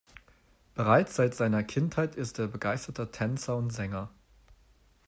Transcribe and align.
Bereits 0.73 1.15
seit 1.15 1.35
seiner 1.35 1.63
Kindheit 1.63 2.15
ist 2.15 2.39
er 2.39 2.47
begeisterter 2.47 3.11
Tänzer 3.11 3.55
und 3.55 3.69
Sänger. 3.69 4.09